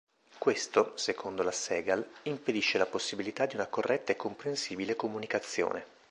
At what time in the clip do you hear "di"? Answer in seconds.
3.45-3.53